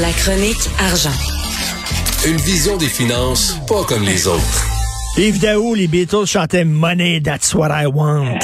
La 0.00 0.10
chronique 0.10 0.70
argent. 0.78 1.10
Une 2.26 2.38
vision 2.38 2.78
des 2.78 2.86
finances 2.86 3.60
pas 3.68 3.84
comme 3.86 4.02
les 4.04 4.26
autres. 4.26 4.66
Yves 5.18 5.38
Daou, 5.38 5.74
les 5.74 5.86
Beatles 5.86 6.24
chantaient 6.24 6.64
Money, 6.64 7.20
that's 7.20 7.54
what 7.54 7.68
I 7.70 7.84
want. 7.84 8.38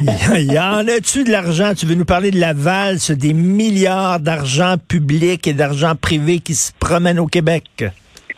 y 0.32 0.56
en 0.60 0.86
a-tu 0.86 1.24
de 1.24 1.32
l'argent? 1.32 1.74
Tu 1.74 1.86
veux 1.86 1.96
nous 1.96 2.04
parler 2.04 2.30
de 2.30 2.38
la 2.38 2.52
valse 2.52 3.10
des 3.10 3.32
milliards 3.32 4.20
d'argent 4.20 4.76
public 4.86 5.48
et 5.48 5.54
d'argent 5.54 5.96
privé 5.96 6.38
qui 6.38 6.54
se 6.54 6.70
promènent 6.78 7.18
au 7.18 7.26
Québec? 7.26 7.84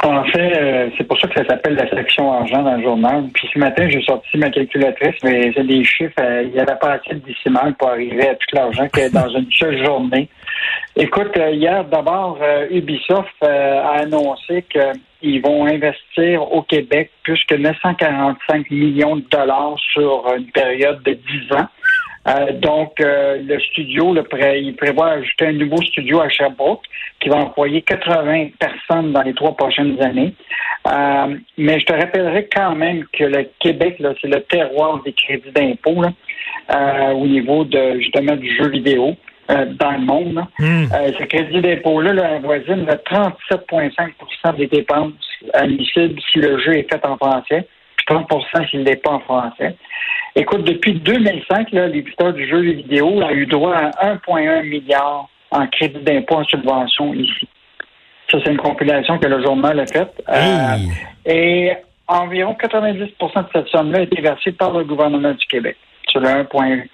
En 0.03 0.25
fait, 0.25 0.54
euh, 0.85 0.91
c'est 0.97 1.05
pour 1.05 1.19
ça 1.19 1.29
que 1.29 1.35
ça 1.41 1.47
s'appelle 1.47 1.75
la 1.75 1.89
section 1.89 2.33
argent 2.33 2.63
dans 2.63 2.77
le 2.77 2.83
journal. 2.83 3.25
Puis 3.35 3.49
ce 3.53 3.59
matin, 3.59 3.89
j'ai 3.89 4.03
sorti 4.03 4.37
ma 4.39 4.51
calculatrice, 4.51 5.17
mais 5.23 5.53
c'est 5.55 5.67
des 5.67 5.85
chiffres. 5.85 6.15
Euh, 6.21 6.45
il 6.45 6.55
y 6.55 6.61
avait 6.61 6.77
pas 6.77 6.93
assez 6.93 7.15
de 7.15 7.21
décimales 7.27 7.75
pour 7.75 7.89
arriver 7.89 8.29
à 8.29 8.35
tout 8.35 8.47
l'argent 8.53 8.89
a 8.93 9.09
dans 9.09 9.29
une 9.29 9.51
seule 9.53 9.85
journée. 9.85 10.29
Écoute, 10.97 11.37
euh, 11.37 11.51
hier, 11.51 11.85
d'abord, 11.85 12.39
Ubisoft 12.71 13.43
a 13.43 14.01
annoncé 14.01 14.65
qu'ils 14.71 15.43
vont 15.43 15.67
investir 15.67 16.43
au 16.53 16.63
Québec 16.63 17.11
plus 17.23 17.43
que 17.45 17.55
945 17.55 18.71
millions 18.71 19.17
de 19.17 19.25
dollars 19.31 19.77
sur 19.93 20.25
une 20.37 20.51
période 20.51 21.03
de 21.03 21.13
10 21.13 21.53
ans. 21.57 21.69
Euh, 22.27 22.53
donc, 22.53 23.01
euh, 23.01 23.39
le 23.47 23.61
studio, 23.61 24.15
le 24.15 24.23
pré 24.23 24.61
il 24.61 24.75
prévoit 24.77 25.11
ajouter 25.11 25.47
un 25.47 25.53
nouveau 25.53 25.77
studio 25.83 26.21
à 26.21 26.29
Sherbrooke 26.29 26.83
qui 27.21 27.29
va 27.29 27.37
employer 27.37 27.83
80 27.83 28.49
personnes 28.59 29.13
dans 29.13 29.23
les 29.23 29.35
trois 29.35 29.55
prochaines 29.55 30.01
années. 30.03 30.35
Euh, 30.89 31.37
mais 31.59 31.81
je 31.81 31.85
te 31.85 31.93
rappellerai 31.93 32.49
quand 32.55 32.75
même 32.75 33.05
que 33.13 33.25
le 33.25 33.49
Québec, 33.61 33.97
là, 33.99 34.15
c'est 34.21 34.29
le 34.29 34.41
terroir 34.43 35.03
des 35.03 35.13
crédits 35.13 35.53
d'impôt 35.55 36.03
au 37.15 37.27
niveau 37.27 37.65
de 37.65 37.99
justement 37.99 38.37
du 38.37 38.55
jeu 38.57 38.69
vidéo. 38.69 39.17
dans 39.49 39.91
le 39.91 39.99
monde. 39.99 40.43
Hmm. 40.59 40.87
ce 41.19 41.25
crédit 41.25 41.61
d'impôt-là 41.61 42.15
là, 42.15 42.37
avoisine 42.37 42.87
37,5% 42.87 44.57
des 44.57 44.67
dépenses 44.69 45.13
admissibles 45.53 46.19
si 46.33 46.39
le 46.39 46.59
jeu 46.59 46.79
est 46.79 46.91
fait 46.91 47.05
en 47.05 47.19
français, 47.19 47.69
30% 48.09 48.71
s'il 48.71 48.83
n'est 48.83 48.97
pas 48.97 49.13
en 49.13 49.21
français. 49.21 49.77
Écoute, 50.37 50.65
depuis 50.65 50.95
2005, 50.95 51.71
l'éditeur 51.71 52.33
du 52.33 52.47
jeu 52.49 52.61
vidéo 52.61 53.23
a 53.23 53.33
eu 53.33 53.47
droit 53.47 53.75
à 53.75 54.15
1,1 54.15 54.65
milliard 54.65 55.29
en 55.51 55.67
crédit 55.69 56.01
d'impôt 56.01 56.37
en 56.37 56.45
subvention 56.45 57.15
ici. 57.15 57.49
Ça, 58.31 58.39
c'est 58.45 58.51
une 58.51 58.59
compilation 58.59 59.19
que 59.19 59.27
le 59.27 59.43
journal 59.43 59.79
a 59.79 59.87
faite. 59.87 60.23
Euh, 60.29 60.77
et 61.27 61.73
environ 62.09 62.57
90% 62.61 62.99
de 62.99 63.49
cette 63.53 63.69
somme-là 63.69 63.99
a 63.99 64.03
été 64.03 64.21
versée 64.21 64.53
par 64.53 64.77
le 64.77 64.85
gouvernement 64.85 65.33
du 65.33 65.47
Québec 65.47 65.77
sur 66.09 66.21
le 66.21 66.29
1,1. 66.29 66.85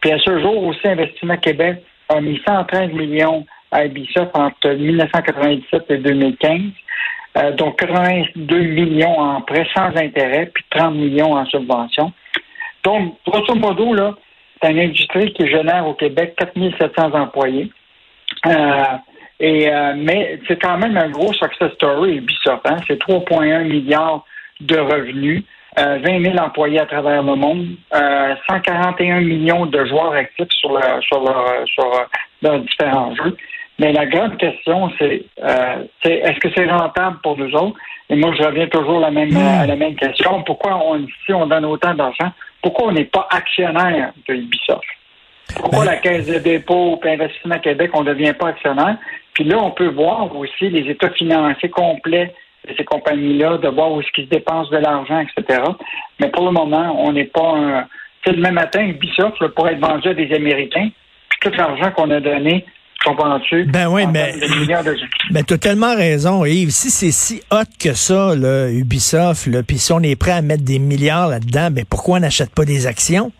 Puis 0.00 0.12
à 0.12 0.18
ce 0.18 0.40
jour 0.40 0.64
aussi, 0.64 0.86
Investissement 0.86 1.36
Québec 1.38 1.82
a 2.08 2.20
mis 2.20 2.40
113 2.46 2.92
millions 2.92 3.44
à 3.70 3.86
Ubisoft 3.86 4.30
entre 4.34 4.68
1997 4.68 5.84
et 5.88 5.98
2015. 5.98 6.60
Euh, 7.36 7.50
donc 7.52 7.78
82 7.80 8.58
millions 8.58 9.18
en 9.18 9.40
prêts 9.40 9.66
sans 9.74 9.96
intérêt, 9.96 10.50
puis 10.54 10.64
30 10.70 10.94
millions 10.94 11.32
en 11.32 11.44
subvention. 11.46 12.12
Donc, 12.84 13.16
grosso 13.26 13.54
modo, 13.56 13.92
là, 13.92 14.14
c'est 14.62 14.70
une 14.70 14.78
industrie 14.78 15.32
qui 15.32 15.48
génère 15.48 15.86
au 15.86 15.94
Québec 15.94 16.34
4700 16.38 17.12
employés. 17.12 17.70
Euh, 18.46 18.84
et, 19.40 19.68
euh, 19.68 19.94
mais 19.96 20.38
c'est 20.46 20.62
quand 20.62 20.78
même 20.78 20.96
un 20.96 21.08
gros 21.08 21.32
success 21.32 21.72
story, 21.72 22.18
Ubisoft. 22.18 22.62
Hein? 22.66 22.76
C'est 22.86 23.00
3,1 23.00 23.64
milliards 23.64 24.24
de 24.60 24.78
revenus, 24.78 25.42
20 25.76 26.04
000 26.04 26.36
employés 26.36 26.78
à 26.78 26.86
travers 26.86 27.20
le 27.20 27.34
monde, 27.34 27.66
141 28.48 29.22
millions 29.22 29.66
de 29.66 29.84
joueurs 29.86 30.12
actifs 30.12 30.46
sur, 30.50 30.78
sur, 31.00 31.24
leur, 31.24 31.66
sur 31.66 32.06
leurs 32.42 32.60
différents 32.60 33.12
jeux. 33.16 33.36
Mais 33.78 33.92
la 33.92 34.06
grande 34.06 34.36
question, 34.36 34.90
c'est 34.98 35.24
euh, 35.42 35.84
est-ce 36.04 36.38
que 36.38 36.48
c'est 36.54 36.70
rentable 36.70 37.18
pour 37.22 37.36
nous 37.36 37.52
autres? 37.54 37.76
Et 38.08 38.16
moi, 38.16 38.32
je 38.38 38.42
reviens 38.42 38.68
toujours 38.68 38.98
à 38.98 39.08
la 39.08 39.10
même, 39.10 39.36
à 39.36 39.66
la 39.66 39.76
même 39.76 39.96
question. 39.96 40.42
Pourquoi 40.42 40.76
on, 40.76 40.98
ici, 40.98 41.32
on 41.32 41.46
donne 41.46 41.64
autant 41.64 41.94
d'argent? 41.94 42.30
Pourquoi 42.62 42.88
on 42.88 42.92
n'est 42.92 43.04
pas 43.04 43.26
actionnaire 43.30 44.12
de 44.28 44.34
Ubisoft? 44.34 44.84
Pourquoi 45.56 45.84
ben- 45.84 45.92
la 45.92 45.96
Caisse 45.96 46.26
de 46.26 46.38
dépôt 46.38 47.00
et 47.04 47.10
Investissement 47.10 47.58
Québec, 47.58 47.90
on 47.94 48.04
ne 48.04 48.12
devient 48.12 48.34
pas 48.38 48.48
actionnaire? 48.48 48.96
Puis 49.32 49.44
là, 49.44 49.58
on 49.58 49.72
peut 49.72 49.88
voir 49.88 50.34
aussi 50.36 50.68
les 50.70 50.88
états 50.90 51.10
financiers 51.10 51.70
complets 51.70 52.32
de 52.68 52.74
ces 52.76 52.84
compagnies-là, 52.84 53.58
de 53.58 53.68
voir 53.68 53.92
où 53.92 54.00
est-ce 54.00 54.10
qu'ils 54.12 54.28
dépensent 54.28 54.70
de 54.70 54.78
l'argent, 54.78 55.20
etc. 55.20 55.60
Mais 56.20 56.28
pour 56.28 56.46
le 56.46 56.52
moment, 56.52 56.96
on 56.98 57.12
n'est 57.12 57.24
pas 57.24 57.54
un... 57.56 57.82
Tu 58.22 58.30
sais, 58.30 58.36
demain 58.36 58.52
matin, 58.52 58.82
Ubisoft 58.82 59.46
pourrait 59.48 59.72
être 59.72 59.86
vendu 59.86 60.08
à 60.08 60.14
des 60.14 60.32
Américains, 60.32 60.88
puis 61.28 61.38
tout 61.40 61.56
l'argent 61.58 61.90
qu'on 61.90 62.10
a 62.10 62.20
donné 62.20 62.64
ben 63.66 63.88
oui, 63.88 64.06
mais, 64.06 64.34
mais 65.30 65.42
tu 65.42 65.54
as 65.54 65.58
tellement 65.58 65.94
raison, 65.94 66.44
Yves. 66.44 66.70
Si 66.70 66.90
c'est 66.90 67.10
si 67.10 67.42
hot 67.50 67.64
que 67.78 67.92
ça, 67.92 68.34
là, 68.34 68.70
Ubisoft, 68.70 69.48
puis 69.66 69.78
si 69.78 69.92
on 69.92 70.00
est 70.00 70.16
prêt 70.16 70.32
à 70.32 70.42
mettre 70.42 70.64
des 70.64 70.78
milliards 70.78 71.28
là-dedans, 71.28 71.68
ben 71.70 71.84
pourquoi 71.88 72.16
on 72.16 72.20
n'achète 72.20 72.54
pas 72.54 72.64
des 72.64 72.86
actions? 72.86 73.30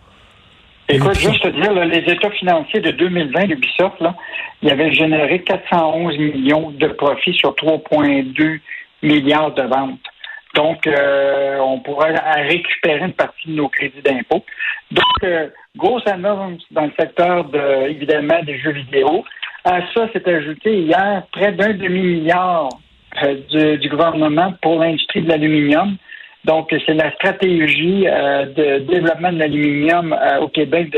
Écoute, 0.88 1.19
juste 1.19 1.42
te 1.42 1.48
dire, 1.48 1.72
les 1.72 2.12
états 2.12 2.30
financiers 2.30 2.80
de 2.80 2.91
2020 2.91 3.47
d'Ubisoft, 3.47 4.00
là, 4.00 4.14
il 4.62 4.70
avait 4.70 4.92
généré 4.92 5.42
411 5.42 6.19
millions 6.19 6.70
de 6.72 6.88
profits 6.88 7.32
sur 7.34 7.54
3,2 7.54 8.60
milliards 9.02 9.54
de 9.54 9.62
ventes. 9.62 10.00
Donc, 10.54 10.86
euh, 10.86 11.58
on 11.58 11.81
pourrait 11.81 12.14
récupérer 12.48 13.06
une 13.06 13.12
partie 13.12 13.48
de 13.48 13.54
nos 13.54 13.69
crédits 13.69 14.02
d'impôt. 14.02 14.44
Donc, 14.92 15.25
euh, 15.25 15.48
grosse 15.76 16.06
annonce 16.06 16.62
dans 16.70 16.84
le 16.84 16.92
secteur, 16.98 17.44
de, 17.46 17.88
évidemment, 17.88 18.41
des 18.44 18.58
jeux 18.58 18.72
vidéo. 18.72 19.25
À 19.64 19.80
ça 19.94 20.12
s'est 20.12 20.28
ajouté 20.28 20.82
hier 20.82 21.22
près 21.32 21.52
d'un 21.52 21.72
demi-milliard 21.72 22.69
euh, 23.22 23.76
du, 23.78 23.88
gouvernement 23.88 24.52
pour 24.60 24.78
l'industrie 24.78 25.22
de 25.22 25.28
l'aluminium. 25.28 25.97
Donc, 26.44 26.69
c'est 26.84 26.92
la 26.92 27.10
stratégie 27.12 28.06
euh, 28.06 28.44
de 28.44 28.78
développement 28.80 29.32
de 29.32 29.38
l'aluminium 29.38 30.12
euh, 30.12 30.41
au 30.41 30.48
Québec 30.48 30.94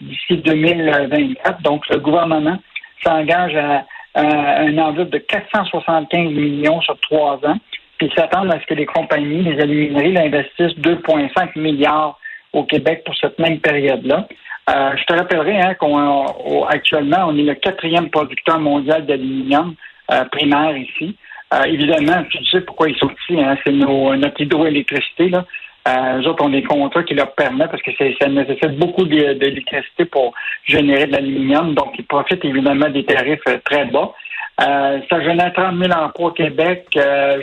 d'ici 0.00 0.38
2024. 0.38 1.60
Donc, 1.60 1.86
le 1.90 1.98
gouvernement 1.98 2.56
s'engage 3.04 3.54
à, 3.54 3.84
un 4.14 4.78
enveloppe 4.78 5.10
de 5.10 5.18
475 5.18 6.30
millions 6.30 6.80
sur 6.80 6.98
trois 7.00 7.34
ans, 7.44 7.58
puis 7.98 8.10
s'attend 8.16 8.48
à 8.48 8.58
ce 8.58 8.64
que 8.64 8.72
les 8.72 8.86
compagnies, 8.86 9.42
les 9.42 9.60
alumineries, 9.60 10.16
investissent 10.16 10.78
2,5 10.78 11.58
milliards 11.58 12.18
au 12.54 12.64
Québec 12.64 13.02
pour 13.04 13.14
cette 13.16 13.38
même 13.38 13.60
période-là. 13.60 14.26
Euh, 14.68 14.96
je 14.96 15.04
te 15.04 15.14
rappellerai 15.14 15.60
hein, 15.60 15.74
qu'actuellement, 15.74 17.26
on 17.28 17.38
est 17.38 17.42
le 17.42 17.54
quatrième 17.54 18.10
producteur 18.10 18.58
mondial 18.58 19.06
d'aluminium 19.06 19.74
euh, 20.10 20.24
primaire 20.24 20.76
ici. 20.76 21.16
Euh, 21.54 21.62
évidemment, 21.64 22.24
tu 22.28 22.44
sais 22.46 22.60
pourquoi 22.62 22.88
ils 22.88 22.96
sont 22.96 23.10
ici, 23.10 23.40
hein, 23.40 23.56
c'est 23.64 23.72
notre 23.72 24.40
hydroélectricité. 24.40 25.28
Là. 25.28 25.44
Euh, 25.86 26.20
eux 26.20 26.26
autres 26.26 26.44
ont 26.44 26.48
des 26.48 26.64
contrats 26.64 27.04
qui 27.04 27.14
leur 27.14 27.32
permettent, 27.36 27.70
parce 27.70 27.82
que 27.82 27.92
ça 28.20 28.28
nécessite 28.28 28.76
beaucoup 28.76 29.04
d'électricité 29.04 30.04
pour 30.04 30.34
générer 30.64 31.06
de 31.06 31.12
l'aluminium, 31.12 31.74
donc 31.74 31.94
ils 31.96 32.04
profitent 32.04 32.44
évidemment 32.44 32.88
des 32.88 33.04
tarifs 33.04 33.44
très 33.64 33.84
bas. 33.84 34.12
ça 34.58 35.22
génère 35.22 35.52
30 35.52 35.78
000 35.80 35.92
emplois 35.92 36.30
au 36.30 36.32
Québec, 36.32 36.88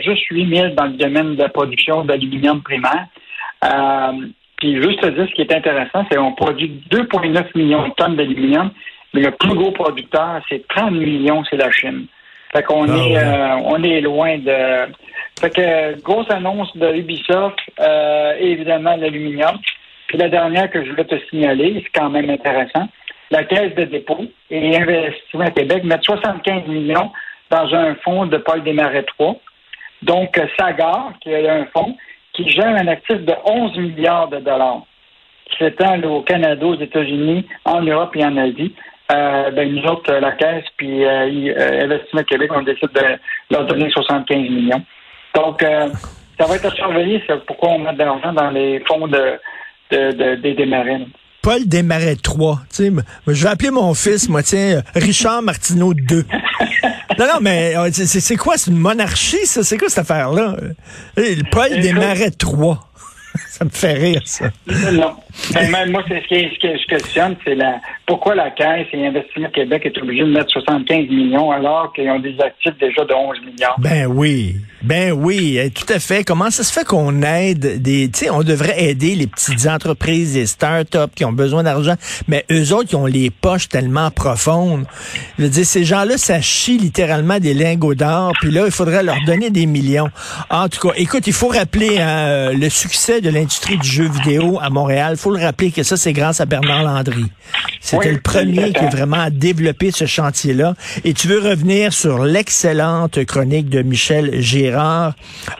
juste 0.04 0.26
8 0.30 0.56
000 0.56 0.74
dans 0.74 0.84
le 0.84 0.98
domaine 0.98 1.36
de 1.36 1.42
la 1.42 1.48
production 1.48 2.04
d'aluminium 2.04 2.62
primaire. 2.62 3.06
Puis 4.56 4.80
juste 4.82 5.00
te 5.00 5.06
dire, 5.06 5.26
ce 5.28 5.34
qui 5.34 5.42
est 5.42 5.52
intéressant, 5.52 6.06
c'est 6.10 6.16
qu'on 6.16 6.32
produit 6.32 6.82
2,9 6.90 7.44
millions 7.54 7.88
de 7.88 7.94
tonnes 7.94 8.16
d'aluminium, 8.16 8.70
mais 9.12 9.22
le 9.22 9.30
plus 9.32 9.54
gros 9.54 9.72
producteur, 9.72 10.40
c'est 10.48 10.66
30 10.68 10.92
millions, 10.92 11.42
c'est 11.50 11.56
la 11.56 11.70
Chine. 11.70 12.06
Fait 12.52 12.62
qu'on 12.62 12.88
ah 12.88 12.96
est, 12.96 13.16
euh, 13.16 13.56
on 13.64 13.82
est 13.82 14.00
loin 14.00 14.38
de. 14.38 14.92
Fait 15.40 15.50
que 15.50 16.00
grosse 16.02 16.30
annonce 16.30 16.74
de 16.76 16.94
Ubisoft, 16.94 17.58
euh, 17.80 18.36
et 18.38 18.52
évidemment 18.52 18.96
l'aluminium. 18.96 19.58
Puis 20.06 20.18
la 20.18 20.28
dernière 20.28 20.70
que 20.70 20.84
je 20.84 20.90
voulais 20.90 21.04
te 21.04 21.18
signaler, 21.28 21.82
c'est 21.82 22.00
quand 22.00 22.10
même 22.10 22.30
intéressant. 22.30 22.88
La 23.30 23.42
Caisse 23.42 23.74
de 23.74 23.84
dépôt 23.84 24.24
et 24.50 24.76
Investissement 24.76 25.50
Québec 25.50 25.82
met 25.82 25.98
75 26.00 26.68
millions 26.68 27.10
dans 27.50 27.74
un 27.74 27.94
fonds 27.96 28.26
de 28.26 28.36
Paul 28.36 28.62
Desmarais 28.62 29.02
3. 29.02 29.36
Donc, 30.02 30.40
Sagar, 30.58 31.12
qui 31.20 31.34
a 31.34 31.54
un 31.54 31.66
fonds, 31.66 31.96
qui 32.34 32.48
gère 32.48 32.74
un 32.76 32.88
actif 32.88 33.16
de 33.24 33.32
11 33.44 33.76
milliards 33.78 34.28
de 34.28 34.38
dollars, 34.38 34.82
qui 35.46 35.64
s'étend 35.64 36.00
au 36.02 36.22
Canada, 36.22 36.66
aux 36.66 36.78
États-Unis, 36.78 37.46
en 37.64 37.80
Europe 37.80 38.14
et 38.16 38.24
en 38.24 38.36
Asie. 38.36 38.74
Euh, 39.12 39.50
ben, 39.50 39.72
nous 39.72 39.82
autres, 39.84 40.12
la 40.12 40.32
Caisse 40.32 40.64
puis 40.76 41.04
euh, 41.04 41.54
euh 41.56 41.84
Investissement 41.84 42.22
Québec, 42.22 42.50
on 42.54 42.62
décide 42.62 42.90
de 42.94 43.18
leur 43.50 43.66
donner 43.66 43.90
75 43.90 44.36
millions. 44.36 44.82
Donc, 45.34 45.62
euh, 45.62 45.88
ça 46.38 46.46
va 46.46 46.56
être 46.56 46.66
à 46.66 46.70
surveiller, 46.70 47.22
c'est 47.26 47.44
pourquoi 47.44 47.70
on 47.70 47.78
met 47.80 47.92
de 47.92 47.98
l'argent 47.98 48.32
dans 48.32 48.50
les 48.50 48.80
fonds 48.80 49.06
de, 49.06 49.38
de, 49.90 50.34
des 50.36 50.54
démarines. 50.54 51.08
Paul 51.42 51.66
Desmarais 51.66 52.16
3. 52.16 52.60
Tu 52.70 52.76
sais, 52.76 52.92
je 53.26 53.44
vais 53.44 53.50
appeler 53.50 53.70
mon 53.70 53.92
fils, 53.92 54.28
moi, 54.30 54.42
tiens, 54.42 54.80
Richard 54.94 55.42
Martineau 55.42 55.92
2. 55.92 56.24
non, 57.18 57.26
non, 57.26 57.40
mais 57.40 57.76
euh, 57.76 57.90
c'est 57.92 58.36
quoi? 58.36 58.56
C'est 58.56 58.70
une 58.70 58.78
monarchie, 58.78 59.46
ça? 59.46 59.62
C'est 59.62 59.78
quoi 59.78 59.88
cette 59.88 59.98
affaire-là? 59.98 60.56
Paul 61.50 61.80
Desmarais 61.80 62.30
3. 62.30 62.90
Ça 63.54 63.64
me 63.64 63.70
fait 63.70 63.92
rire, 63.92 64.20
ça. 64.24 64.46
Non. 64.92 65.14
Ben, 65.52 65.90
moi, 65.90 66.02
ce, 66.08 66.14
que 66.28 66.76
je 66.76 66.86
questionne, 66.88 67.36
c'est 67.44 67.54
la 67.54 67.80
pourquoi 68.06 68.34
la 68.34 68.50
Caisse 68.50 68.88
et 68.92 69.06
Investissement 69.06 69.48
Québec 69.50 69.82
est 69.86 69.96
obligé 69.96 70.22
de 70.22 70.32
mettre 70.32 70.50
75 70.50 71.08
millions 71.08 71.50
alors 71.52 71.92
qu'ils 71.92 72.10
ont 72.10 72.18
des 72.18 72.36
actifs 72.40 72.76
déjà 72.80 73.04
de 73.04 73.14
11 73.14 73.38
milliards? 73.46 73.76
Ben 73.78 74.06
oui. 74.06 74.56
Ben 74.82 75.12
oui, 75.12 75.56
eh, 75.58 75.70
tout 75.70 75.90
à 75.90 75.98
fait. 75.98 76.24
Comment 76.24 76.50
ça 76.50 76.62
se 76.62 76.70
fait 76.70 76.84
qu'on 76.84 77.22
aide 77.22 77.80
des, 77.80 78.10
tu 78.10 78.24
sais, 78.24 78.30
on 78.30 78.42
devrait 78.42 78.84
aider 78.84 79.14
les 79.14 79.26
petites 79.26 79.66
entreprises, 79.66 80.34
les 80.34 80.44
start-up 80.44 81.12
qui 81.14 81.24
ont 81.24 81.32
besoin 81.32 81.62
d'argent, 81.62 81.94
mais 82.28 82.44
eux 82.52 82.74
autres, 82.74 82.90
qui 82.90 82.96
ont 82.96 83.06
les 83.06 83.30
poches 83.30 83.70
tellement 83.70 84.10
profondes. 84.10 84.84
Je 85.38 85.44
veux 85.44 85.48
dire, 85.48 85.64
ces 85.64 85.84
gens-là, 85.84 86.18
ça 86.18 86.42
chie 86.42 86.76
littéralement 86.76 87.38
des 87.38 87.54
lingots 87.54 87.94
d'or, 87.94 88.32
puis 88.40 88.50
là, 88.50 88.66
il 88.66 88.72
faudrait 88.72 89.02
leur 89.02 89.16
donner 89.26 89.48
des 89.48 89.64
millions. 89.64 90.10
En 90.50 90.68
tout 90.68 90.88
cas, 90.88 90.94
écoute, 90.96 91.26
il 91.26 91.32
faut 91.32 91.48
rappeler 91.48 91.98
hein, 91.98 92.52
le 92.52 92.68
succès 92.68 93.22
de 93.22 93.30
l'industrie 93.30 93.43
du 93.44 93.88
jeu 93.88 94.08
vidéo 94.08 94.58
à 94.60 94.70
Montréal. 94.70 95.14
Il 95.14 95.18
faut 95.18 95.34
le 95.34 95.42
rappeler 95.42 95.70
que 95.70 95.82
ça, 95.82 95.96
c'est 95.96 96.12
grâce 96.12 96.40
à 96.40 96.46
Bernard 96.46 96.82
Landry. 96.82 97.24
C'était 97.80 98.12
le 98.12 98.20
premier 98.20 98.72
qui 98.72 98.84
a 98.84 98.88
vraiment 98.88 99.28
développé 99.30 99.90
ce 99.90 100.06
chantier-là. 100.06 100.74
Et 101.04 101.12
tu 101.12 101.28
veux 101.28 101.38
revenir 101.38 101.92
sur 101.92 102.24
l'excellente 102.24 103.24
chronique 103.24 103.68
de 103.68 103.82
Michel 103.82 104.40
Gérard 104.40 105.14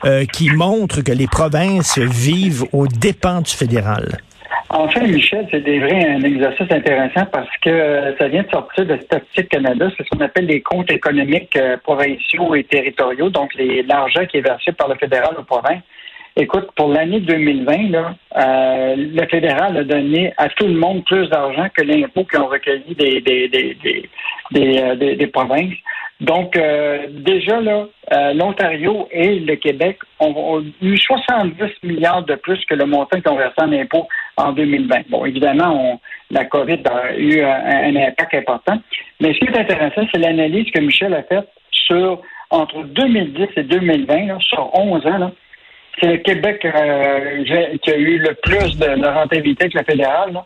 euh, 0.05 0.25
qui 0.25 0.51
montre 0.51 1.03
que 1.03 1.13
les 1.13 1.27
provinces 1.27 1.99
vivent 1.99 2.65
aux 2.73 2.87
dépens 2.87 3.43
du 3.43 3.51
fédéral. 3.51 4.19
En 4.71 4.89
fait, 4.89 5.07
Michel, 5.07 5.47
c'est 5.51 5.61
des 5.61 5.79
vrais 5.79 6.09
un 6.09 6.23
exercice 6.23 6.71
intéressant 6.71 7.27
parce 7.31 7.55
que 7.63 8.15
ça 8.19 8.29
vient 8.29 8.43
de 8.43 8.51
sortir 8.51 8.87
de 8.87 8.97
Statistique 8.97 9.49
Canada, 9.51 9.89
c'est 9.97 10.05
ce 10.05 10.09
qu'on 10.09 10.25
appelle 10.25 10.47
les 10.47 10.63
comptes 10.63 10.91
économiques 10.91 11.55
euh, 11.57 11.77
provinciaux 11.77 12.55
et 12.55 12.65
territoriaux, 12.65 13.31
donc 13.31 13.53
l'argent 13.87 14.25
qui 14.27 14.39
est 14.39 14.43
versé 14.43 14.73
par 14.73 14.89
le 14.89 14.97
fédéral 14.97 15.35
aux 15.39 15.45
provinces. 15.45 15.83
Écoute, 16.37 16.69
pour 16.75 16.89
l'année 16.89 17.21
2020, 17.21 17.91
là, 17.91 18.17
euh, 18.37 18.97
le 18.97 19.25
fédéral 19.29 19.77
a 19.77 19.85
donné 19.85 20.35
à 20.37 20.49
tout 20.49 20.67
le 20.67 20.75
monde 20.75 21.05
plus 21.05 21.29
d'argent 21.29 21.69
que 21.73 21.83
l'impôt 21.83 22.25
qu'ils 22.25 22.41
ont 22.41 22.49
recueilli 22.49 22.93
des, 22.97 23.21
des, 23.21 23.49
des, 23.49 23.77
des, 24.51 24.79
euh, 24.83 24.97
des, 24.97 25.27
provinces. 25.29 25.75
Donc, 26.21 26.57
euh, 26.57 27.07
déjà, 27.09 27.61
là, 27.61 27.87
l'Ontario 28.35 29.09
et 29.13 29.39
le 29.39 29.55
Québec 29.55 29.99
ont, 30.19 30.65
eu 30.83 30.97
70 30.97 31.55
milliards 31.85 32.25
de 32.25 32.35
plus 32.35 32.59
que 32.65 32.75
le 32.75 32.87
montant 32.87 33.21
qu'ils 33.21 33.31
ont 33.31 33.37
versé 33.37 33.55
en 33.59 33.73
impôt 33.73 34.09
en 34.37 34.51
2020. 34.51 35.11
Bon, 35.11 35.25
évidemment, 35.25 35.93
on, 35.93 36.01
la 36.33 36.47
COVID 36.47 36.81
a 36.91 37.17
eu 37.17 37.43
un, 37.43 37.95
impact 37.95 38.35
important. 38.35 38.81
Mais 39.21 39.35
ce 39.35 39.39
qui 39.39 39.47
est 39.47 39.57
intéressant, 39.57 40.03
c'est 40.13 40.21
l'analyse 40.21 40.69
que 40.73 40.81
Michel 40.81 41.15
a 41.15 41.23
faite 41.23 41.49
sur 41.71 42.23
entre 42.51 42.83
2010 42.83 43.49
et 43.57 43.63
2020, 43.63 44.27
là, 44.27 44.37
sur 44.41 44.71
11 44.75 45.07
ans, 45.07 45.19
là, 45.19 45.31
le 46.03 46.17
Québec 46.19 46.65
euh, 46.65 47.45
qui 47.83 47.91
a 47.91 47.97
eu 47.97 48.19
le 48.19 48.35
plus 48.35 48.77
de, 48.77 49.07
rentabilité 49.07 49.69
que 49.69 49.79
la 49.79 49.85
fédérale. 49.85 50.43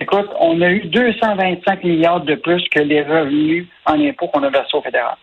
Écoute, 0.00 0.28
on 0.40 0.60
a 0.62 0.70
eu 0.70 0.80
225 0.86 1.84
milliards 1.84 2.20
de 2.22 2.34
plus 2.34 2.62
que 2.70 2.80
les 2.80 3.02
revenus 3.02 3.66
en 3.84 4.00
impôts 4.00 4.28
qu'on 4.28 4.42
a 4.42 4.50
versés 4.50 4.76
au 4.76 4.82
fédéral. 4.82 5.16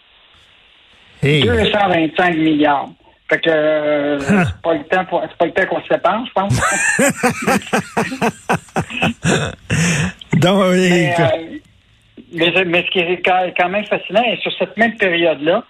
225 1.21 2.35
milliards. 2.35 2.89
Fait 3.29 3.39
que 3.39 3.49
euh, 3.49 4.19
c'est 4.19 4.61
pas 4.61 4.73
le 4.73 4.83
temps 4.83 5.05
c'est 5.29 5.37
pas 5.37 5.45
le 5.45 5.53
temps 5.53 5.65
qu'on 5.67 5.81
se 5.81 5.87
sépare, 5.87 6.25
je 6.25 6.31
pense. 6.33 6.59
Donc, 10.33 10.73
mais, 10.73 11.15
euh, 11.19 12.63
mais, 12.65 12.83
ce 12.83 12.91
qui 12.91 12.99
est 12.99 13.21
quand 13.25 13.69
même 13.69 13.85
fascinant, 13.85 14.23
et 14.23 14.37
sur 14.37 14.51
cette 14.57 14.75
même 14.75 14.97
période-là, 14.97 15.63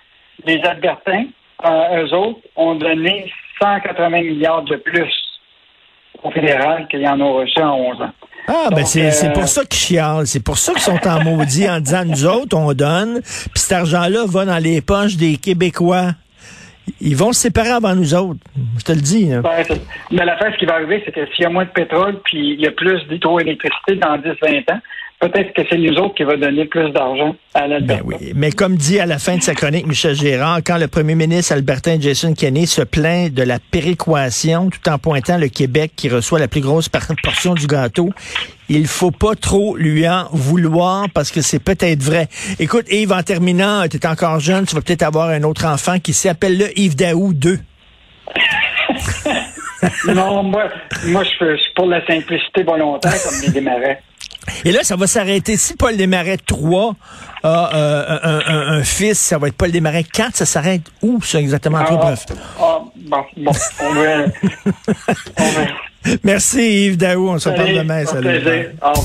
les 0.46 0.60
Albertains, 0.62 1.26
eux 1.64 2.14
autres, 2.14 2.40
ont 2.56 2.76
donné 2.76 3.32
180 3.64 4.10
milliards 4.10 4.64
de 4.64 4.76
plus 4.76 5.12
au 6.22 6.32
fédéral 6.32 6.88
qu'il 6.90 7.02
y 7.02 7.08
en 7.08 7.20
a 7.20 7.24
reçu 7.24 7.62
en 7.62 7.76
11 7.76 8.02
ans. 8.02 8.12
Ah, 8.48 8.70
ben 8.72 8.86
c'est 8.86 9.32
pour 9.32 9.44
euh, 9.44 9.46
ça 9.46 9.64
qu'ils 9.64 9.80
chialent. 9.80 10.28
C'est 10.28 10.44
pour 10.44 10.58
ça 10.58 10.74
qu'ils 10.74 10.82
sont 10.82 11.08
en 11.08 11.24
maudit 11.24 11.70
en 11.70 11.80
disant, 11.80 12.04
nous 12.04 12.26
autres, 12.26 12.58
on 12.58 12.74
donne, 12.74 13.22
puis 13.22 13.52
cet 13.56 13.72
argent-là 13.72 14.26
va 14.28 14.46
dans 14.46 14.58
les 14.58 14.82
poches 14.82 15.16
des 15.16 15.38
Québécois. 15.38 16.12
Ils 17.00 17.16
vont 17.16 17.32
se 17.32 17.40
séparer 17.40 17.70
avant 17.70 17.96
nous 17.96 18.14
autres. 18.14 18.42
Je 18.78 18.84
te 18.84 18.92
le 18.92 19.00
dis. 19.00 19.30
mais 20.12 20.26
l'affaire, 20.26 20.52
ce 20.52 20.58
qui 20.58 20.66
va 20.66 20.74
arriver, 20.74 21.02
c'est 21.06 21.14
que 21.14 21.26
s'il 21.28 21.44
y 21.44 21.46
a 21.46 21.50
moins 21.50 21.64
de 21.64 21.70
pétrole, 21.70 22.20
puis 22.26 22.56
il 22.56 22.60
y 22.60 22.68
a 22.68 22.72
plus 22.72 23.02
d'hydroélectricité 23.08 23.96
dans 23.96 24.18
10-20 24.18 24.74
ans, 24.74 24.80
peut-être 25.28 25.54
que 25.54 25.62
c'est 25.70 25.78
nous 25.78 25.96
autres 25.98 26.16
qui 26.16 26.24
va 26.24 26.36
donner 26.36 26.66
plus 26.66 26.92
d'argent 26.92 27.36
à 27.54 27.68
l'Alberta. 27.68 28.04
Ben 28.04 28.18
oui. 28.20 28.34
Mais 28.36 28.52
comme 28.52 28.76
dit 28.76 29.00
à 29.00 29.06
la 29.06 29.20
fin 29.20 29.38
de 29.38 29.42
sa 29.42 29.54
chronique 29.54 29.88
Michel 29.88 30.16
Gérard, 30.16 30.60
quand 30.66 30.78
le 30.78 30.88
premier 30.88 31.16
ministre 31.16 31.54
albertain 31.54 32.00
Jason 32.00 32.34
Kenney 32.34 32.66
se 32.66 32.82
plaint 32.82 33.34
de 33.34 33.44
la 33.44 33.60
péréquation 33.60 34.70
tout 34.70 34.90
en 34.90 34.98
pointant 34.98 35.38
le 35.38 35.48
Québec 35.48 35.94
qui 35.96 36.10
reçoit 36.10 36.40
la 36.40 36.48
plus 36.48 36.62
grosse 36.62 36.90
portion 36.90 37.54
du 37.54 37.68
gâteau, 37.68 38.10
il 38.70 38.88
faut 38.88 39.12
pas 39.12 39.36
trop 39.36 39.76
lui 39.78 40.08
en 40.08 40.28
vouloir 40.32 41.08
parce 41.14 41.32
que 41.32 41.42
c'est 41.42 41.64
peut-être 41.64 42.02
vrai. 42.02 42.28
Écoute, 42.60 42.86
Yves, 42.92 43.14
en 43.14 43.24
terminant, 43.24 43.88
tu 43.90 43.98
es 43.98 44.08
encore 44.08 44.40
jeune, 44.40 44.66
tu 44.66 44.76
vas 44.76 44.82
peut-être 44.82 45.04
avoir 45.04 45.30
un 45.30 45.44
autre 45.44 45.66
enfant 45.66 46.00
qui 46.00 46.14
s'appelle 46.14 46.58
le 46.58 46.80
Yves 46.80 46.96
Daou 46.96 47.34
2. 47.34 47.60
non, 50.14 50.44
moi, 50.44 50.70
moi 51.08 51.24
je 51.24 51.30
suis 51.30 51.74
pour 51.76 51.86
la 51.86 52.06
simplicité 52.06 52.64
volontaire 52.64 53.14
comme 53.24 53.42
les 53.46 53.52
démarrais. 53.52 54.02
Et 54.66 54.72
là, 54.72 54.84
ça 54.84 54.96
va 54.96 55.08
s'arrêter. 55.08 55.58
Si 55.58 55.76
Paul 55.76 55.98
Desmarais 55.98 56.38
3 56.38 56.96
a 57.44 57.76
euh, 57.76 58.78
un, 58.78 58.84
fils, 58.84 59.20
ça 59.20 59.38
va 59.38 59.48
être 59.48 59.56
Paul 59.56 59.72
Desmarais 59.72 60.04
4, 60.04 60.36
ça 60.36 60.46
s'arrête 60.46 60.84
où, 61.02 61.22
ça, 61.22 61.40
exactement? 61.40 61.80
Ah, 61.80 61.96
bref. 61.96 62.26
Ah, 62.60 62.80
bon, 62.96 63.24
bon, 63.38 63.52
on 63.82 63.94
verra. 63.94 64.26
Merci 66.24 66.88
Yves 66.88 66.98
Daou, 66.98 67.30
on 67.30 67.40
se 67.40 67.50
reparle 67.50 67.76
demain. 67.76 68.06
Salut. 68.06 68.42